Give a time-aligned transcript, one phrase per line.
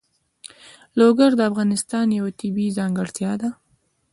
[0.99, 3.49] لوگر د افغانستان یوه طبیعي ځانګړتیا ده.